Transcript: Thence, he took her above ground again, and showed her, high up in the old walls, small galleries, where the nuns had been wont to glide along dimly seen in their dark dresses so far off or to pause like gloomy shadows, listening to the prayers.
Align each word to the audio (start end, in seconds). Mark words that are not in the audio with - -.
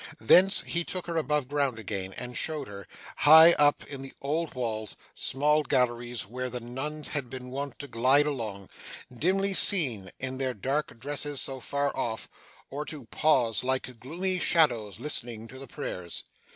Thence, 0.19 0.61
he 0.61 0.83
took 0.83 1.05
her 1.05 1.15
above 1.15 1.47
ground 1.47 1.77
again, 1.77 2.11
and 2.13 2.35
showed 2.35 2.67
her, 2.67 2.87
high 3.17 3.51
up 3.51 3.83
in 3.83 4.01
the 4.01 4.13
old 4.19 4.55
walls, 4.55 4.95
small 5.13 5.61
galleries, 5.61 6.25
where 6.25 6.49
the 6.49 6.59
nuns 6.59 7.09
had 7.09 7.29
been 7.29 7.51
wont 7.51 7.77
to 7.77 7.87
glide 7.87 8.25
along 8.25 8.69
dimly 9.13 9.53
seen 9.53 10.09
in 10.19 10.39
their 10.39 10.55
dark 10.55 10.99
dresses 10.99 11.39
so 11.39 11.59
far 11.59 11.95
off 11.95 12.27
or 12.71 12.83
to 12.85 13.05
pause 13.11 13.63
like 13.63 13.99
gloomy 13.99 14.39
shadows, 14.39 14.99
listening 14.99 15.47
to 15.49 15.59
the 15.59 15.67
prayers. 15.67 16.23